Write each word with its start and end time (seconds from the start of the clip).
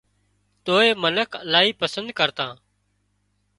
توئي 0.65 0.89
منک 1.01 1.29
الاهي 1.45 1.71
پسند 1.81 2.07
ڪرتان 2.19 2.53